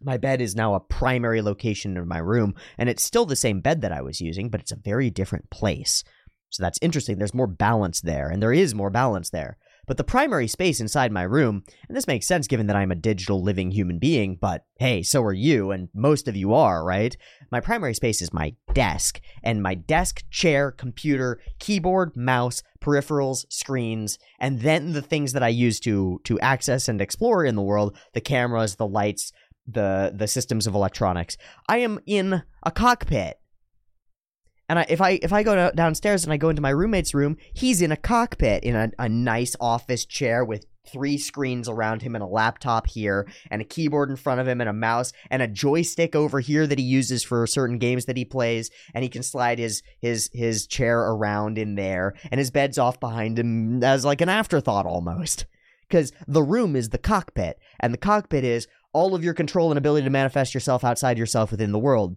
[0.01, 3.61] My bed is now a primary location in my room, and it's still the same
[3.61, 6.03] bed that I was using, but it's a very different place.
[6.49, 7.17] So that's interesting.
[7.17, 9.57] There's more balance there, and there is more balance there.
[9.85, 12.95] But the primary space inside my room, and this makes sense given that I'm a
[12.95, 17.17] digital living human being, but hey, so are you, and most of you are, right?
[17.51, 24.17] My primary space is my desk, and my desk, chair, computer, keyboard, mouse, peripherals, screens,
[24.39, 27.97] and then the things that I use to to access and explore in the world,
[28.13, 29.33] the cameras, the lights,
[29.67, 31.37] the the systems of electronics.
[31.67, 33.39] I am in a cockpit.
[34.69, 37.37] And I, if I if I go downstairs and I go into my roommate's room,
[37.53, 42.15] he's in a cockpit in a, a nice office chair with three screens around him
[42.15, 45.41] and a laptop here and a keyboard in front of him and a mouse and
[45.41, 49.09] a joystick over here that he uses for certain games that he plays and he
[49.09, 53.81] can slide his his his chair around in there and his bed's off behind him
[53.83, 55.45] as like an afterthought almost
[55.87, 59.77] because the room is the cockpit and the cockpit is all of your control and
[59.77, 62.15] ability to manifest yourself outside yourself within the world.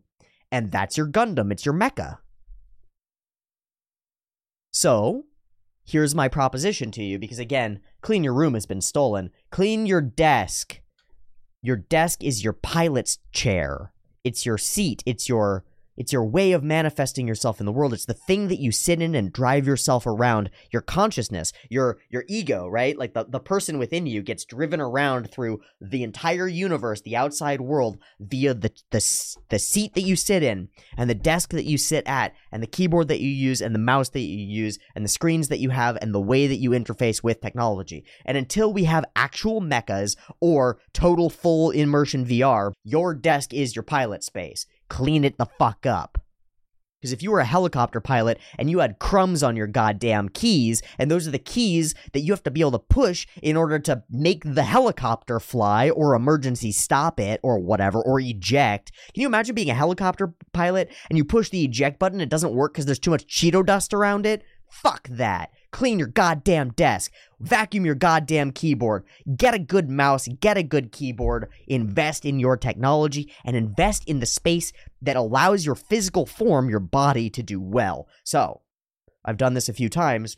[0.52, 2.18] And that's your Gundam, it's your mecha.
[4.70, 5.24] So,
[5.84, 9.30] here's my proposition to you because again, clean your room has been stolen.
[9.50, 10.80] Clean your desk.
[11.62, 13.92] Your desk is your pilot's chair.
[14.22, 15.02] It's your seat.
[15.06, 15.64] It's your
[15.96, 17.92] it's your way of manifesting yourself in the world.
[17.92, 20.50] It's the thing that you sit in and drive yourself around.
[20.70, 22.96] Your consciousness, your your ego, right?
[22.96, 27.60] Like the, the person within you gets driven around through the entire universe, the outside
[27.60, 31.78] world, via the, the the seat that you sit in, and the desk that you
[31.78, 35.04] sit at, and the keyboard that you use, and the mouse that you use, and
[35.04, 38.04] the screens that you have, and the way that you interface with technology.
[38.24, 43.82] And until we have actual mechas or total full immersion VR, your desk is your
[43.82, 46.18] pilot space clean it the fuck up.
[47.00, 50.82] Because if you were a helicopter pilot and you had crumbs on your goddamn keys,
[50.98, 53.78] and those are the keys that you have to be able to push in order
[53.78, 58.92] to make the helicopter fly or emergency stop it or whatever, or eject.
[59.12, 62.54] Can you imagine being a helicopter pilot and you push the eject button, it doesn't
[62.54, 64.42] work because there's too much Cheeto dust around it?
[64.68, 65.50] Fuck that.
[65.72, 67.12] Clean your goddamn desk.
[67.40, 69.04] Vacuum your goddamn keyboard.
[69.36, 70.28] Get a good mouse.
[70.40, 71.48] Get a good keyboard.
[71.66, 76.80] Invest in your technology and invest in the space that allows your physical form, your
[76.80, 78.08] body, to do well.
[78.24, 78.62] So,
[79.24, 80.36] I've done this a few times.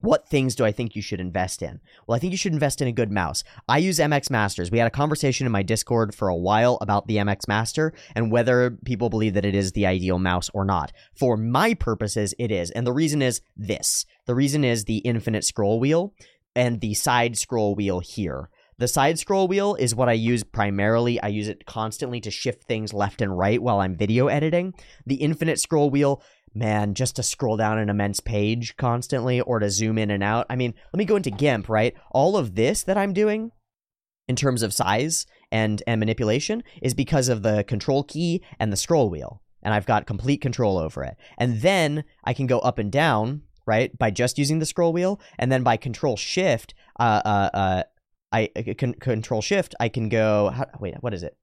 [0.00, 1.80] What things do I think you should invest in?
[2.06, 3.42] Well, I think you should invest in a good mouse.
[3.68, 4.70] I use MX Masters.
[4.70, 8.30] We had a conversation in my Discord for a while about the MX Master and
[8.30, 10.92] whether people believe that it is the ideal mouse or not.
[11.14, 12.70] For my purposes, it is.
[12.70, 16.14] And the reason is this the reason is the infinite scroll wheel
[16.54, 18.50] and the side scroll wheel here.
[18.78, 21.20] The side scroll wheel is what I use primarily.
[21.20, 24.74] I use it constantly to shift things left and right while I'm video editing.
[25.04, 26.22] The infinite scroll wheel
[26.54, 30.46] man, just to scroll down an immense page constantly or to zoom in and out.
[30.50, 31.94] I mean, let me go into GIMP, right?
[32.10, 33.52] All of this that I'm doing
[34.28, 38.76] in terms of size and, and manipulation is because of the control key and the
[38.76, 39.42] scroll wheel.
[39.62, 41.16] And I've got complete control over it.
[41.36, 45.20] And then I can go up and down, right, by just using the scroll wheel.
[45.38, 47.82] And then by control shift, uh, uh, uh,
[48.30, 51.36] I uh, can control shift, I can go, how, wait, what is it?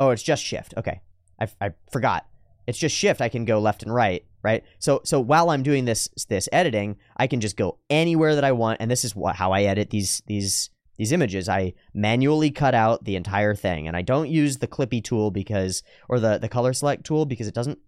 [0.00, 0.74] Oh, it's just shift.
[0.76, 1.00] Okay.
[1.40, 2.26] I, I forgot.
[2.66, 3.20] It's just shift.
[3.20, 4.64] I can go left and right right?
[4.78, 8.52] So so while I'm doing this this editing, I can just go anywhere that I
[8.52, 11.48] want, and this is how I edit these these these images.
[11.48, 15.82] I manually cut out the entire thing, and I don't use the clippy tool because
[16.08, 17.78] or the the color select tool because it doesn't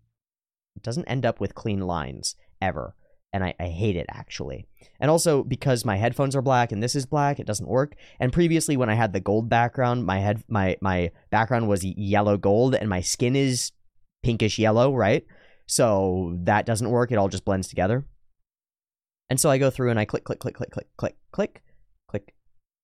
[0.76, 2.94] it doesn't end up with clean lines ever.
[3.32, 4.68] And I, I hate it actually.
[5.00, 7.96] And also because my headphones are black and this is black, it doesn't work.
[8.20, 12.36] And previously when I had the gold background, my head my my background was yellow
[12.36, 13.72] gold and my skin is
[14.22, 15.24] pinkish yellow, right?
[15.66, 17.10] So that doesn't work.
[17.10, 18.04] It all just blends together.
[19.30, 21.62] And so I go through and I click, click, click, click, click, click, click,
[22.06, 22.34] click,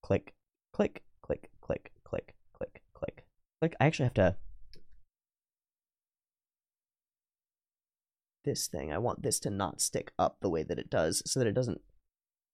[0.02, 0.32] click,
[0.72, 3.24] click, click, click, click, click, click,
[3.60, 3.76] click.
[3.80, 4.36] I actually have to
[8.44, 8.92] this thing.
[8.92, 11.54] I want this to not stick up the way that it does so that it
[11.54, 11.80] doesn't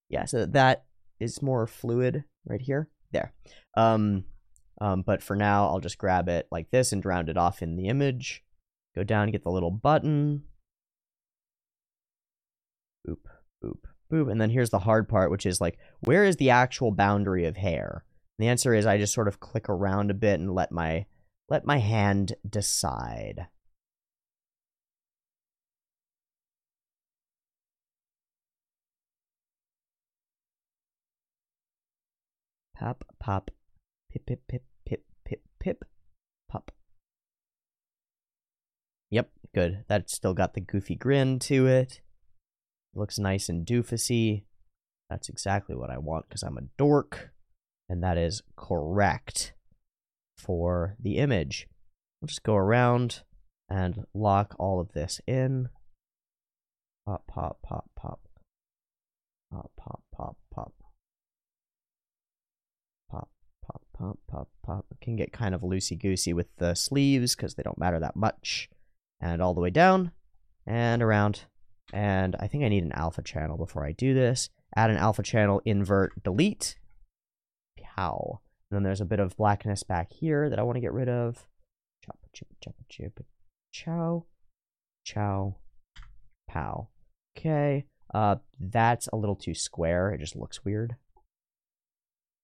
[0.08, 0.84] yeah, so that, that
[1.18, 2.88] is more fluid right here.
[3.12, 3.32] There.
[3.76, 4.24] Um
[4.80, 7.76] um but for now I'll just grab it like this and round it off in
[7.76, 8.42] the image.
[8.96, 10.44] Go down, get the little button.
[13.06, 13.18] Boop,
[13.62, 14.30] boop, boop.
[14.30, 17.58] And then here's the hard part, which is like, where is the actual boundary of
[17.58, 18.04] hair?
[18.38, 21.04] And the answer is I just sort of click around a bit and let my
[21.50, 23.48] let my hand decide.
[32.74, 33.50] Pop, pop,
[34.10, 35.84] pip, pip, pip, pip, pip, pip,
[36.48, 36.72] pop.
[39.10, 39.84] Yep, good.
[39.88, 42.02] That's still got the goofy grin to it.
[42.94, 44.42] Looks nice and doofusy.
[45.08, 47.30] That's exactly what I want because I'm a dork.
[47.88, 49.54] And that is correct
[50.36, 51.68] for the image.
[52.22, 53.22] I'll just go around
[53.70, 55.70] and lock all of this in.
[57.06, 58.20] Pop, pop, pop, pop.
[59.50, 60.74] Pop, pop, pop, pop.
[63.10, 63.30] Pop,
[63.96, 64.86] pop, pop, pop.
[64.90, 68.68] It can get kind of loosey-goosey with the sleeves because they don't matter that much.
[69.20, 70.12] And all the way down
[70.66, 71.42] and around.
[71.92, 74.50] And I think I need an alpha channel before I do this.
[74.74, 76.76] Add an alpha channel, invert, delete.
[77.80, 78.40] Pow.
[78.70, 81.08] And then there's a bit of blackness back here that I want to get rid
[81.08, 81.46] of.
[82.04, 83.24] Chop, chip, chop, chip,
[83.72, 84.26] chow,
[85.04, 85.56] chow,
[86.48, 86.88] pow.
[87.38, 87.86] Okay.
[88.12, 90.10] Uh, that's a little too square.
[90.10, 90.96] It just looks weird.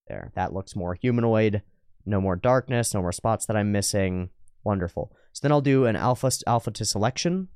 [0.09, 1.63] There, that looks more humanoid.
[2.05, 4.31] No more darkness, no more spots that I'm missing.
[4.65, 5.13] Wonderful.
[5.33, 7.49] So then I'll do an alpha alpha to selection.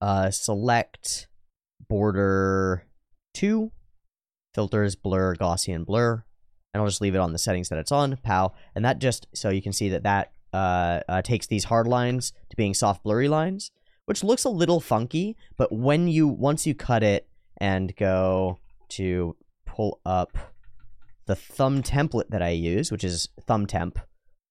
[0.00, 1.28] Uh, select
[1.88, 2.86] border
[3.32, 3.70] two,
[4.54, 6.24] filters, blur, Gaussian blur,
[6.72, 8.16] and I'll just leave it on the settings that it's on.
[8.16, 11.86] Pow, and that just so you can see that that uh, uh, takes these hard
[11.86, 13.70] lines to being soft blurry lines,
[14.06, 15.36] which looks a little funky.
[15.56, 18.58] But when you once you cut it and go
[18.90, 20.36] to pull up
[21.26, 23.98] the thumb template that I use, which is thumb temp.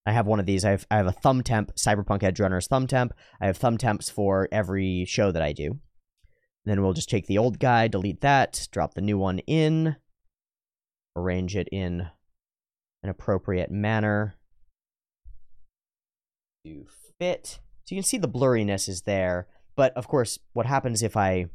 [0.04, 0.64] I have one of these.
[0.64, 3.12] I have I have a thumb temp, Cyberpunk Edgerunner's thumb temp.
[3.40, 5.78] I have thumb temps for every show that I do.
[6.64, 9.96] Then we'll just take the old guy, delete that, drop the new one in,
[11.16, 12.08] arrange it in
[13.02, 14.36] an appropriate manner
[16.64, 16.86] to
[17.18, 17.58] fit.
[17.84, 21.46] So you can see the blurriness is there, but of course, what happens if I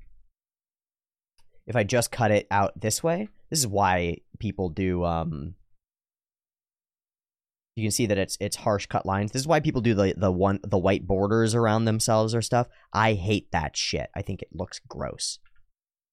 [1.65, 3.29] if I just cut it out this way?
[3.49, 5.55] This is why people do um
[7.77, 9.31] you can see that it's it's harsh cut lines.
[9.31, 12.67] This is why people do the the one the white borders around themselves or stuff.
[12.91, 14.09] I hate that shit.
[14.15, 15.37] I think it looks gross.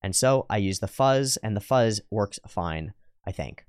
[0.02, 2.92] And so I use the fuzz and the fuzz works fine,
[3.26, 3.64] I think.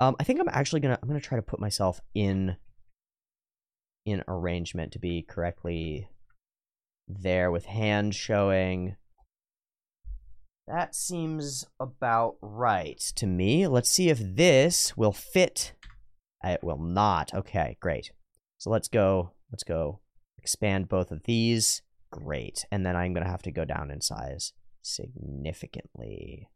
[0.00, 2.56] Um I think I'm actually to I'm to try to put myself in
[4.06, 6.08] in arrangement to be correctly
[7.06, 8.96] there with hand showing
[10.66, 13.66] that seems about right to me.
[13.66, 15.72] Let's see if this will fit.
[16.42, 17.34] It will not.
[17.34, 18.12] Okay, great.
[18.58, 19.32] So let's go.
[19.50, 20.00] Let's go
[20.38, 21.82] expand both of these.
[22.10, 22.64] Great.
[22.70, 26.48] And then I'm going to have to go down in size significantly.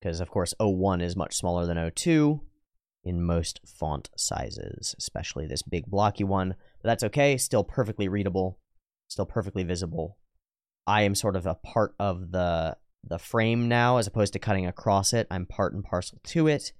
[0.00, 2.40] Because, of course, 01 is much smaller than 02
[3.02, 6.54] in most font sizes, especially this big blocky one.
[6.82, 7.36] But that's okay.
[7.36, 8.58] Still perfectly readable.
[9.08, 10.18] Still perfectly visible.
[10.86, 14.66] I am sort of a part of the the frame now as opposed to cutting
[14.66, 15.26] across it.
[15.30, 16.72] I'm part and parcel to it.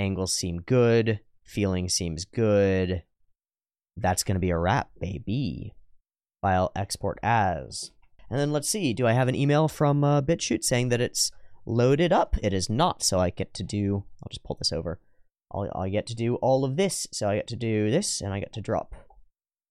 [0.00, 1.20] Angles seem good.
[1.44, 3.02] Feeling seems good.
[3.96, 5.74] That's going to be a wrap, baby.
[6.40, 7.92] File export as.
[8.30, 11.30] And then let's see, do I have an email from uh, BitChute saying that it's
[11.66, 12.36] loaded up?
[12.42, 15.00] It is not, so I get to do, I'll just pull this over.
[15.52, 18.32] I'll, I get to do all of this, so I get to do this, and
[18.32, 18.94] I get to drop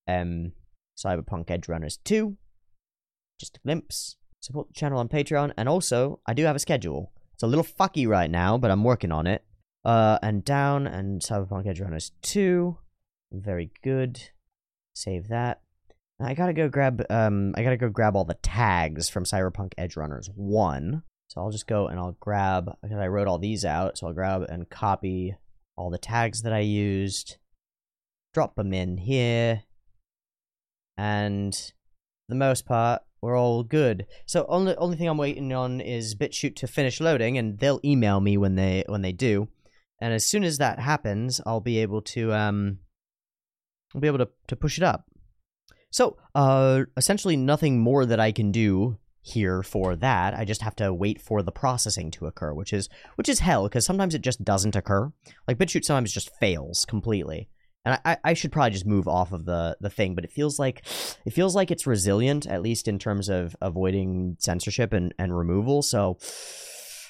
[0.07, 0.51] um,
[0.97, 2.38] Cyberpunk Edgerunners 2.
[3.39, 4.17] Just a glimpse.
[4.41, 5.53] Support the channel on Patreon.
[5.57, 7.13] And also, I do have a schedule.
[7.34, 9.43] It's a little fucky right now, but I'm working on it.
[9.86, 12.77] Uh, and down, and Cyberpunk Edgerunners 2.
[13.32, 14.30] Very good.
[14.93, 15.61] Save that.
[16.21, 20.30] I gotta go grab, um, I gotta go grab all the tags from Cyberpunk Edgerunners
[20.36, 21.03] 1.
[21.30, 24.13] So I'll just go and I'll grab, because I wrote all these out, so I'll
[24.13, 25.36] grab and copy
[25.77, 27.38] all the tags that I used.
[28.34, 29.63] Drop them in here
[30.99, 31.71] and
[32.27, 34.05] the most part, we're all good.
[34.25, 38.19] So only only thing I'm waiting on is BitChute to finish loading, and they'll email
[38.19, 39.47] me when they when they do.
[40.01, 42.79] And as soon as that happens, I'll be able to um,
[43.93, 45.05] I'll be able to to push it up.
[45.91, 50.33] So uh, essentially, nothing more that I can do here for that.
[50.33, 53.63] I just have to wait for the processing to occur, which is which is hell
[53.63, 55.11] because sometimes it just doesn't occur.
[55.47, 57.49] Like BitChute sometimes just fails completely
[57.85, 60.59] and I, I should probably just move off of the the thing but it feels
[60.59, 60.83] like
[61.25, 65.81] it feels like it's resilient at least in terms of avoiding censorship and, and removal
[65.81, 66.17] so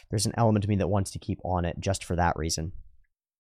[0.10, 2.72] there's an element of me that wants to keep on it just for that reason.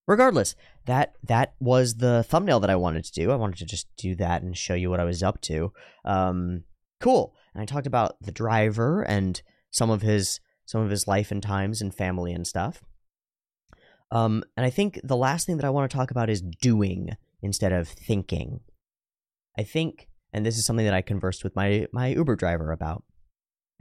[0.07, 0.55] Regardless
[0.85, 3.31] that that was the thumbnail that i wanted to do.
[3.31, 5.71] I wanted to just do that and show you what i was up to.
[6.03, 6.63] Um
[6.99, 7.35] cool.
[7.53, 9.41] And i talked about the driver and
[9.71, 12.83] some of his some of his life and times and family and stuff.
[14.11, 17.17] Um, and I think the last thing that I want to talk about is doing
[17.41, 18.59] instead of thinking.
[19.57, 23.03] I think, and this is something that I conversed with my, my Uber driver about.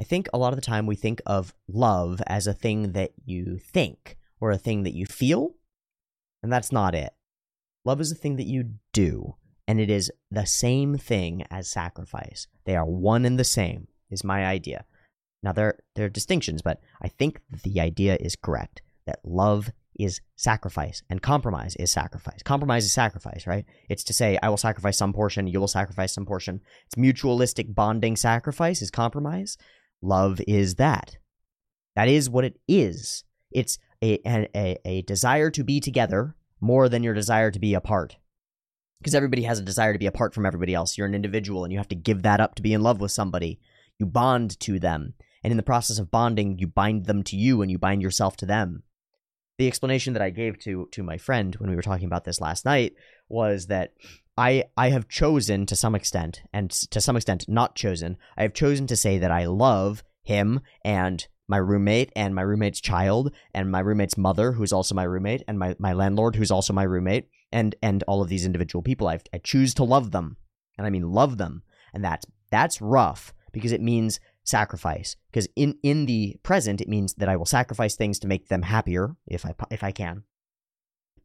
[0.01, 3.13] I think a lot of the time we think of love as a thing that
[3.25, 5.55] you think or a thing that you feel,
[6.43, 7.13] and that's not it.
[7.85, 9.35] Love is a thing that you do,
[9.67, 12.47] and it is the same thing as sacrifice.
[12.65, 14.85] They are one and the same, is my idea.
[15.43, 20.21] Now, there, there are distinctions, but I think the idea is correct that love is
[20.37, 22.43] sacrifice and compromise is sacrifice.
[22.43, 23.65] Compromise is sacrifice, right?
[23.89, 26.61] It's to say, I will sacrifice some portion, you will sacrifice some portion.
[26.87, 29.57] It's mutualistic bonding sacrifice is compromise.
[30.03, 31.17] Love is that.
[31.97, 33.25] That is what it is.
[33.51, 38.17] It's a, a, a desire to be together more than your desire to be apart.
[39.01, 40.97] Because everybody has a desire to be apart from everybody else.
[40.97, 43.13] You're an individual and you have to give that up to be in love with
[43.13, 43.61] somebody.
[43.99, 45.15] You bond to them.
[45.45, 48.37] And in the process of bonding, you bind them to you and you bind yourself
[48.39, 48.83] to them
[49.59, 52.41] the explanation that I gave to to my friend when we were talking about this
[52.41, 52.95] last night
[53.29, 53.93] was that
[54.39, 58.17] I I have chosen to some extent and to some extent not chosen.
[58.37, 62.81] I have chosen to say that I love him and my roommate and my roommate's
[62.81, 66.73] child and my roommate's mother who's also my roommate and my, my landlord who's also
[66.73, 70.37] my roommate and and all of these individual people I I choose to love them
[70.77, 71.63] and I mean love them
[71.93, 77.15] and that's that's rough because it means sacrifice because in in the present it means
[77.15, 80.23] that I will sacrifice things to make them happier if I if I can.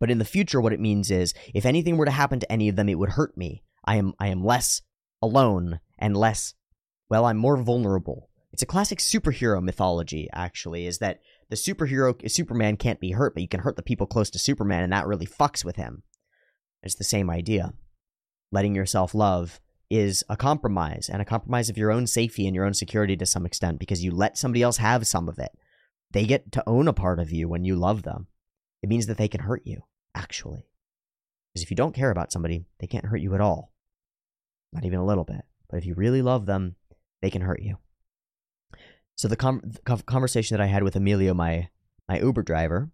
[0.03, 2.67] But in the future what it means is if anything were to happen to any
[2.67, 3.63] of them it would hurt me.
[3.85, 4.81] I am I am less
[5.21, 6.55] alone and less
[7.09, 8.29] well I'm more vulnerable.
[8.51, 13.43] It's a classic superhero mythology actually is that the superhero Superman can't be hurt but
[13.43, 16.03] you can hurt the people close to Superman and that really fucks with him.
[16.81, 17.71] It's the same idea.
[18.51, 22.65] Letting yourself love is a compromise and a compromise of your own safety and your
[22.65, 25.51] own security to some extent because you let somebody else have some of it.
[26.11, 28.27] They get to own a part of you when you love them.
[28.81, 29.83] It means that they can hurt you,
[30.15, 30.67] actually.
[31.53, 33.71] Because if you don't care about somebody, they can't hurt you at all.
[34.71, 35.43] Not even a little bit.
[35.69, 36.75] But if you really love them,
[37.21, 37.77] they can hurt you.
[39.15, 41.69] So the, com- the conversation that I had with Emilio, my
[42.09, 42.89] my Uber driver,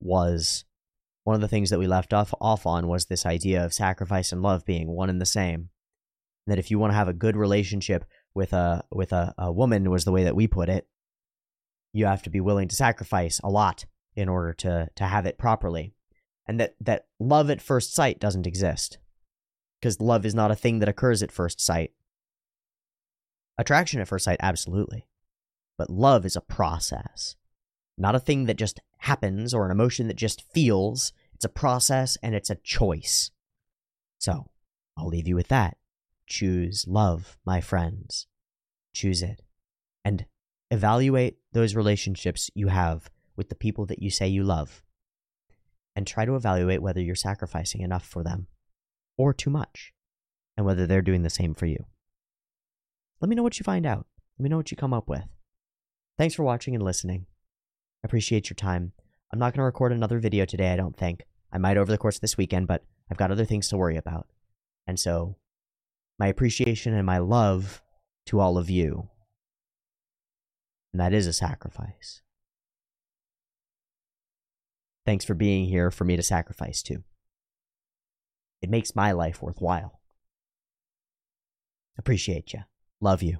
[0.00, 0.64] was
[1.24, 4.32] one of the things that we left off off on was this idea of sacrifice
[4.32, 5.70] and love being one and the same
[6.46, 8.04] And that if you want to have a good relationship
[8.34, 10.88] with a with a, a woman was the way that we put it
[11.92, 13.84] you have to be willing to sacrifice a lot
[14.16, 15.94] in order to to have it properly
[16.50, 18.98] and that that love at first sight doesn't exist.
[19.80, 21.92] Because love is not a thing that occurs at first sight.
[23.56, 25.06] Attraction at first sight absolutely.
[25.78, 27.36] But love is a process.
[27.96, 31.12] Not a thing that just happens or an emotion that just feels.
[31.34, 33.30] It's a process and it's a choice.
[34.18, 34.50] So
[34.96, 35.76] i'll leave you with that.
[36.26, 38.26] Choose love, my friends.
[38.92, 39.40] Choose it.
[40.04, 40.26] And
[40.68, 44.82] evaluate those relationships you have with the people that you say you love.
[45.96, 48.46] And try to evaluate whether you're sacrificing enough for them
[49.18, 49.92] or too much,
[50.56, 51.84] and whether they're doing the same for you.
[53.20, 54.06] Let me know what you find out.
[54.38, 55.24] Let me know what you come up with.
[56.16, 57.26] Thanks for watching and listening.
[58.02, 58.92] I appreciate your time.
[59.32, 61.24] I'm not going to record another video today, I don't think.
[61.52, 63.96] I might over the course of this weekend, but I've got other things to worry
[63.96, 64.26] about.
[64.86, 65.36] And so
[66.18, 67.82] my appreciation and my love
[68.26, 69.08] to all of you.
[70.92, 72.22] And that is a sacrifice.
[75.10, 77.02] Thanks for being here for me to sacrifice to.
[78.62, 79.98] It makes my life worthwhile.
[81.98, 82.60] Appreciate you.
[83.00, 83.38] Love you.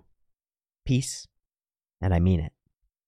[0.84, 1.28] Peace.
[2.02, 2.52] And I mean it.